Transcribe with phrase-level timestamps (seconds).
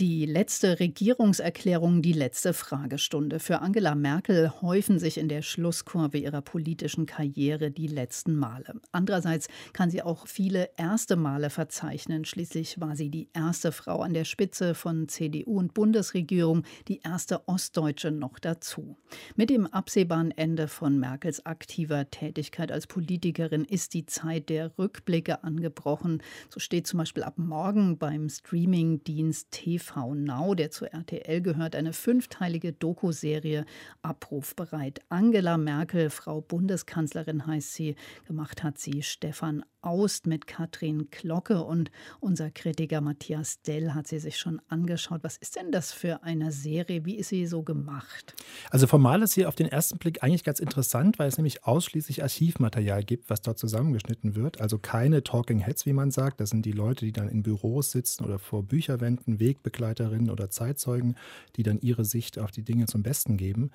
[0.00, 3.40] die letzte Regierungserklärung, die letzte Fragestunde.
[3.40, 8.74] Für Angela Merkel häufen sich in der Schlusskurve ihrer politischen Karriere die letzten Male.
[8.92, 12.24] Andererseits kann sie auch viele erste Male verzeichnen.
[12.24, 17.48] Schließlich war sie die erste Frau an der Spitze von CDU und Bundesregierung, die erste
[17.48, 18.96] Ostdeutsche noch dazu.
[19.34, 25.42] Mit dem absehbaren Ende von Merkels aktiver Tätigkeit als Politikerin ist die Zeit der Rückblicke
[25.42, 26.22] angebrochen.
[26.50, 31.92] So steht zum Beispiel ab morgen beim Streamingdienst TV Now, der zu RTL gehört, eine
[31.92, 33.64] fünfteilige Doku-Serie
[34.02, 35.00] abrufbereit.
[35.08, 41.90] Angela Merkel, Frau Bundeskanzlerin heißt sie, gemacht hat sie Stefan Aust mit Katrin Glocke und
[42.20, 45.20] unser Kritiker Matthias Dell hat sie sich schon angeschaut.
[45.22, 47.04] Was ist denn das für eine Serie?
[47.04, 48.34] Wie ist sie so gemacht?
[48.70, 52.22] Also formal ist sie auf den ersten Blick eigentlich ganz interessant, weil es nämlich ausschließlich
[52.22, 54.60] Archivmaterial gibt, was dort zusammengeschnitten wird.
[54.60, 56.40] Also keine Talking Heads, wie man sagt.
[56.40, 59.38] Das sind die Leute, die dann in Büros sitzen oder vor Bücherwänden,
[59.78, 61.16] Wegbegleiterinnen oder Zeitzeugen,
[61.56, 63.70] die dann ihre Sicht auf die Dinge zum Besten geben.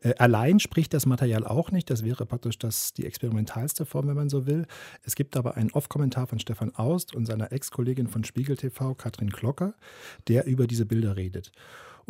[0.00, 1.90] Äh, allein spricht das Material auch nicht.
[1.90, 4.66] Das wäre praktisch das, die experimentalste Form, wenn man so will.
[5.04, 9.30] Es gibt aber einen Off-Kommentar von Stefan Aust und seiner Ex-Kollegin von Spiegel TV, Katrin
[9.30, 9.74] Klocker,
[10.28, 11.52] der über diese Bilder redet.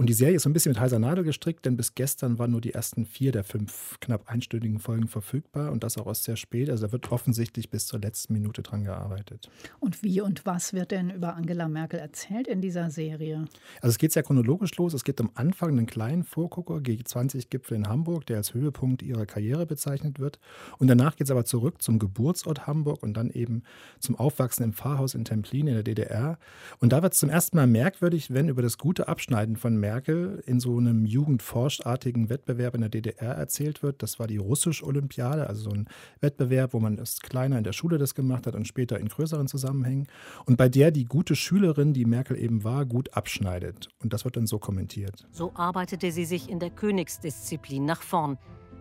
[0.00, 2.52] Und die Serie ist so ein bisschen mit heiser Nadel gestrickt, denn bis gestern waren
[2.52, 6.36] nur die ersten vier der fünf knapp einstündigen Folgen verfügbar und das auch erst sehr
[6.36, 6.70] spät.
[6.70, 9.50] Also da wird offensichtlich bis zur letzten Minute dran gearbeitet.
[9.78, 13.44] Und wie und was wird denn über Angela Merkel erzählt in dieser Serie?
[13.82, 14.94] Also es geht sehr chronologisch los.
[14.94, 19.66] Es gibt am Anfang einen kleinen Vorgucker, G20-Gipfel in Hamburg, der als Höhepunkt ihrer Karriere
[19.66, 20.40] bezeichnet wird.
[20.78, 23.64] Und danach geht es aber zurück zum Geburtsort Hamburg und dann eben
[23.98, 26.38] zum Aufwachsen im Pfarrhaus in Templin in der DDR.
[26.78, 29.89] Und da wird es zum ersten Mal merkwürdig, wenn über das gute Abschneiden von Merkel
[29.98, 34.02] in so einem jugendforschartigen Wettbewerb in der DDR erzählt wird.
[34.02, 35.88] Das war die Russisch-Olympiade, also so ein
[36.20, 39.48] Wettbewerb, wo man erst kleiner in der Schule das gemacht hat und später in größeren
[39.48, 40.06] Zusammenhängen.
[40.46, 43.88] Und bei der die gute Schülerin, die Merkel eben war, gut abschneidet.
[44.02, 45.26] Und das wird dann so kommentiert.
[45.32, 48.38] So arbeitete sie sich in der Königsdisziplin nach vorn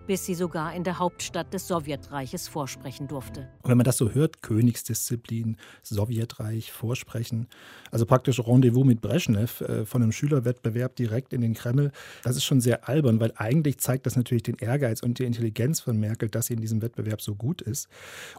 [0.09, 3.41] bis sie sogar in der Hauptstadt des Sowjetreiches vorsprechen durfte.
[3.61, 7.45] Und wenn man das so hört, Königsdisziplin, Sowjetreich, Vorsprechen,
[7.91, 11.91] also praktisch Rendezvous mit Brezhnev äh, von einem Schülerwettbewerb direkt in den Kreml,
[12.23, 15.79] das ist schon sehr albern, weil eigentlich zeigt das natürlich den Ehrgeiz und die Intelligenz
[15.79, 17.87] von Merkel, dass sie in diesem Wettbewerb so gut ist.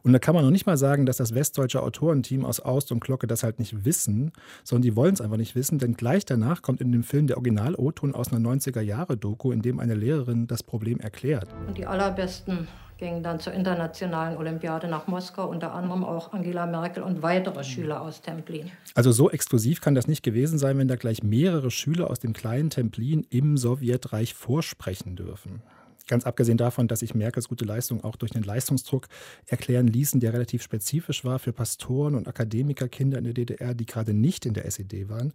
[0.03, 2.98] Und da kann man noch nicht mal sagen, dass das westdeutsche Autorenteam aus Aust und
[2.98, 4.32] Glocke das halt nicht wissen,
[4.64, 7.36] sondern die wollen es einfach nicht wissen, denn gleich danach kommt in dem Film der
[7.36, 11.48] Original-O-Ton aus einer 90er-Jahre-Doku, in dem eine Lehrerin das Problem erklärt.
[11.66, 12.69] Und die allerbesten
[13.00, 18.03] gingen dann zur internationalen Olympiade nach Moskau, unter anderem auch Angela Merkel und weitere Schüler
[18.03, 18.71] aus Templin.
[18.94, 22.34] Also so exklusiv kann das nicht gewesen sein, wenn da gleich mehrere Schüler aus dem
[22.34, 25.62] kleinen Templin im Sowjetreich vorsprechen dürfen.
[26.09, 29.06] Ganz abgesehen davon, dass sich Merkels gute Leistung auch durch den Leistungsdruck
[29.47, 34.12] erklären ließen, der relativ spezifisch war für Pastoren und Akademikerkinder in der DDR, die gerade
[34.12, 35.32] nicht in der SED waren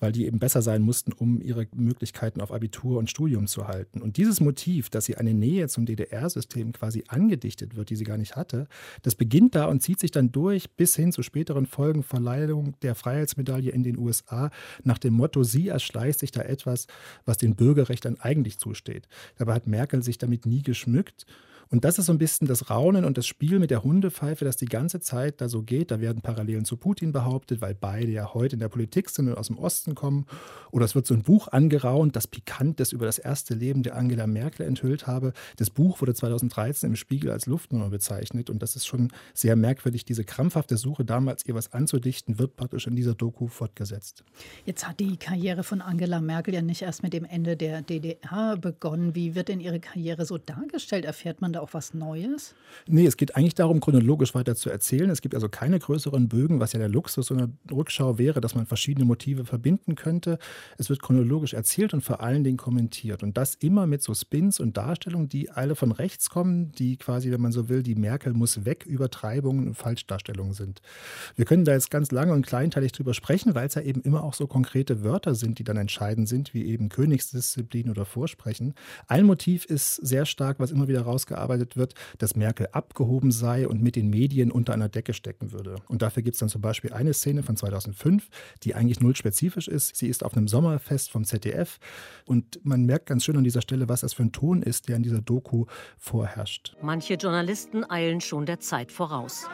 [0.00, 4.00] weil die eben besser sein mussten, um ihre Möglichkeiten auf Abitur und Studium zu halten.
[4.00, 8.18] Und dieses Motiv, dass sie eine Nähe zum DDR-System quasi angedichtet wird, die sie gar
[8.18, 8.68] nicht hatte,
[9.02, 12.94] das beginnt da und zieht sich dann durch bis hin zu späteren Folgen Verleihung der
[12.94, 14.50] Freiheitsmedaille in den USA
[14.84, 16.86] nach dem Motto, sie erschleißt sich da etwas,
[17.24, 19.08] was den Bürgerrechten eigentlich zusteht.
[19.36, 21.26] Dabei hat Merkel sich damit nie geschmückt
[21.70, 24.56] und das ist so ein bisschen das Raunen und das Spiel mit der Hundepfeife, das
[24.56, 25.90] die ganze Zeit da so geht.
[25.90, 29.36] Da werden Parallelen zu Putin behauptet, weil beide ja heute in der Politik sind und
[29.36, 30.24] aus dem Osten kommen.
[30.70, 34.26] Oder es wird so ein Buch angeraunt, das Pikantes über das erste Leben der Angela
[34.26, 35.34] Merkel enthüllt habe.
[35.56, 38.48] Das Buch wurde 2013 im Spiegel als Luftnummer bezeichnet.
[38.48, 40.06] Und das ist schon sehr merkwürdig.
[40.06, 44.24] Diese krampfhafte Suche damals, ihr was anzudichten, wird praktisch in dieser Doku fortgesetzt.
[44.64, 48.56] Jetzt hat die Karriere von Angela Merkel ja nicht erst mit dem Ende der DDR
[48.56, 49.14] begonnen.
[49.14, 51.04] Wie wird denn ihre Karriere so dargestellt?
[51.04, 52.54] Erfährt man da auch was Neues?
[52.86, 55.10] Nee, es geht eigentlich darum, chronologisch weiter zu erzählen.
[55.10, 58.66] Es gibt also keine größeren Bögen, was ja der Luxus einer Rückschau wäre, dass man
[58.66, 60.38] verschiedene Motive verbinden könnte.
[60.76, 63.22] Es wird chronologisch erzählt und vor allen Dingen kommentiert.
[63.22, 67.30] Und das immer mit so Spins und Darstellungen, die alle von rechts kommen, die quasi,
[67.30, 70.80] wenn man so will, die Merkel muss weg, Übertreibungen und Falschdarstellungen sind.
[71.36, 74.22] Wir können da jetzt ganz lange und kleinteilig drüber sprechen, weil es ja eben immer
[74.22, 78.74] auch so konkrete Wörter sind, die dann entscheidend sind, wie eben Königsdisziplin oder Vorsprechen.
[79.06, 83.66] Ein Motiv ist sehr stark, was immer wieder rausgearbeitet rausgearbeitet wird, dass Merkel abgehoben sei
[83.66, 85.76] und mit den Medien unter einer Decke stecken würde.
[85.88, 88.28] Und dafür gibt es dann zum Beispiel eine Szene von 2005,
[88.62, 89.96] die eigentlich null spezifisch ist.
[89.96, 91.78] Sie ist auf einem Sommerfest vom ZDF
[92.26, 94.96] und man merkt ganz schön an dieser Stelle, was das für ein Ton ist, der
[94.96, 95.66] in dieser Doku
[95.96, 96.76] vorherrscht.
[96.82, 99.46] Manche Journalisten eilen schon der Zeit voraus.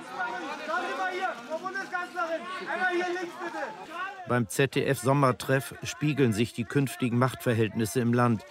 [4.27, 8.43] Beim ZDF-Sommertreff spiegeln sich die künftigen Machtverhältnisse im Land.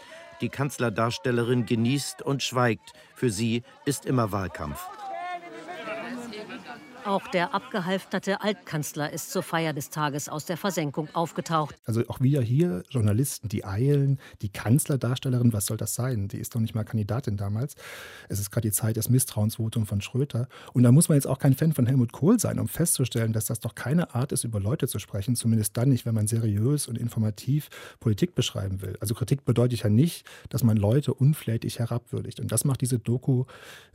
[0.44, 2.92] Die Kanzlerdarstellerin genießt und schweigt.
[3.16, 4.78] Für sie ist immer Wahlkampf.
[7.06, 11.76] Auch der abgehalfterte Altkanzler ist zur Feier des Tages aus der Versenkung aufgetaucht.
[11.86, 16.30] Also auch wieder hier Journalisten, die eilen, die Kanzlerdarstellerin, was soll das sein?
[16.30, 17.76] Die ist doch nicht mal Kandidatin damals.
[18.30, 20.48] Es ist gerade die Zeit des Misstrauensvotums von Schröter.
[20.72, 23.46] Und da muss man jetzt auch kein Fan von Helmut Kohl sein, um festzustellen, dass
[23.46, 25.36] das doch keine Art ist, über Leute zu sprechen.
[25.36, 28.96] Zumindest dann nicht, wenn man seriös und informativ Politik beschreiben will.
[29.02, 32.40] Also Kritik bedeutet ja nicht, dass man Leute unflätig herabwürdigt.
[32.40, 33.44] Und das macht diese Doku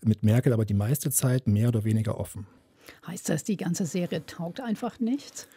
[0.03, 2.47] mit Merkel aber die meiste Zeit mehr oder weniger offen.
[3.09, 5.49] Heißt das, die ganze Serie taugt einfach nichts?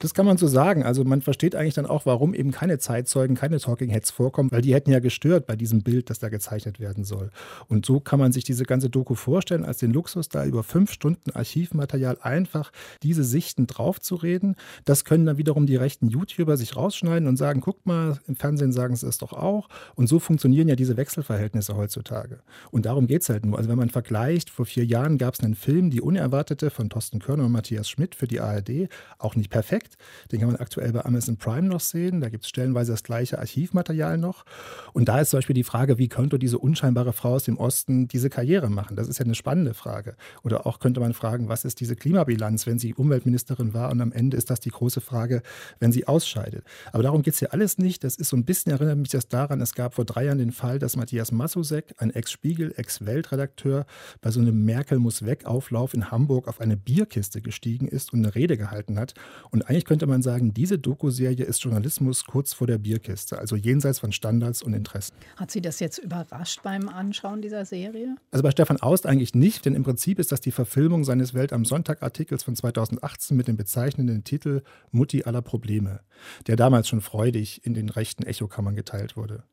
[0.00, 0.82] Das kann man so sagen.
[0.82, 4.62] Also man versteht eigentlich dann auch, warum eben keine Zeitzeugen, keine Talking Heads vorkommen, weil
[4.62, 7.30] die hätten ja gestört bei diesem Bild, das da gezeichnet werden soll.
[7.68, 10.90] Und so kann man sich diese ganze Doku vorstellen, als den Luxus, da über fünf
[10.90, 12.72] Stunden Archivmaterial einfach
[13.02, 14.56] diese Sichten draufzureden.
[14.86, 18.72] Das können dann wiederum die rechten YouTuber sich rausschneiden und sagen, guck mal, im Fernsehen
[18.72, 19.68] sagen sie es doch auch.
[19.96, 22.40] Und so funktionieren ja diese Wechselverhältnisse heutzutage.
[22.70, 23.58] Und darum geht es halt nur.
[23.58, 26.99] Also wenn man vergleicht, vor vier Jahren gab es einen Film, Die Unerwartete von Thorsten
[27.20, 28.88] Körner und Matthias Schmidt für die ARD,
[29.18, 29.96] auch nicht perfekt.
[30.30, 32.20] Den kann man aktuell bei Amazon Prime noch sehen.
[32.20, 34.44] Da gibt es stellenweise das gleiche Archivmaterial noch.
[34.92, 38.08] Und da ist zum Beispiel die Frage, wie könnte diese unscheinbare Frau aus dem Osten
[38.08, 38.96] diese Karriere machen?
[38.96, 40.16] Das ist ja eine spannende Frage.
[40.42, 43.90] Oder auch könnte man fragen, was ist diese Klimabilanz, wenn sie Umweltministerin war?
[43.90, 45.42] Und am Ende ist das die große Frage,
[45.78, 46.64] wenn sie ausscheidet.
[46.92, 48.04] Aber darum geht es hier alles nicht.
[48.04, 50.52] Das ist so ein bisschen, erinnert mich das daran, es gab vor drei Jahren den
[50.52, 53.86] Fall, dass Matthias Massusek, ein Ex-Spiegel, Ex-Weltredakteur,
[54.20, 58.24] bei so einem Merkel muss weg Auflauf in Hamburg auf eine Bierkiste gestiegen ist und
[58.24, 59.14] eine Rede gehalten hat.
[59.50, 64.00] Und eigentlich könnte man sagen, diese Doku-Serie ist Journalismus kurz vor der Bierkiste, also jenseits
[64.00, 65.14] von Standards und Interessen.
[65.36, 68.16] Hat Sie das jetzt überrascht beim Anschauen dieser Serie?
[68.32, 71.52] Also bei Stefan Aust eigentlich nicht, denn im Prinzip ist das die Verfilmung seines Welt
[71.52, 76.00] am Sonntag-Artikels von 2018 mit dem bezeichnenden Titel Mutti aller Probleme,
[76.48, 79.44] der damals schon freudig in den rechten Echokammern geteilt wurde.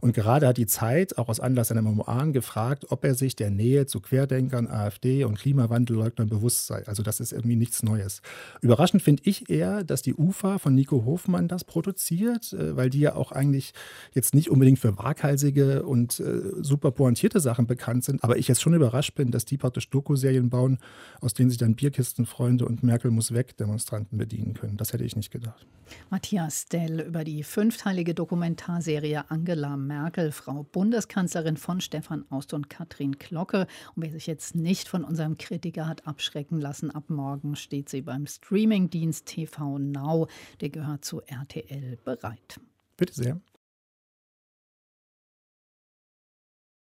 [0.00, 3.50] Und gerade hat die Zeit auch aus Anlass seiner Memoiren gefragt, ob er sich der
[3.50, 6.86] Nähe zu Querdenkern, AfD und Klimawandelleugnern bewusst sei.
[6.86, 8.22] Also das ist irgendwie nichts Neues.
[8.60, 13.00] Überraschend finde ich eher, dass die UFA von Nico Hofmann das produziert, äh, weil die
[13.00, 13.72] ja auch eigentlich
[14.12, 18.22] jetzt nicht unbedingt für waghalsige und äh, super pointierte Sachen bekannt sind.
[18.24, 20.78] Aber ich jetzt schon überrascht bin, dass die praktisch Doku-Serien bauen,
[21.20, 24.76] aus denen sich dann Bierkistenfreunde und Merkel muss weg Demonstranten bedienen können.
[24.76, 25.66] Das hätte ich nicht gedacht.
[26.10, 32.68] Matthias Dell über die fünfteilige Dokumentarserie Angela Angela Merkel, Frau Bundeskanzlerin von Stefan Aust und
[32.68, 33.66] Katrin Glocke.
[33.94, 38.02] Und wer sich jetzt nicht von unserem Kritiker hat abschrecken lassen, ab morgen steht sie
[38.02, 40.28] beim Streamingdienst TV Now.
[40.60, 42.60] Der gehört zu RTL bereit.
[42.96, 43.40] Bitte sehr.